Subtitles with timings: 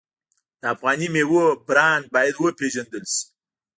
[0.61, 3.23] د افغاني میوو برنډ باید وپیژندل شي.